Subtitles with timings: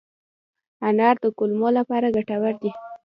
[0.87, 2.71] انار د کولمو لپاره ګټور دی.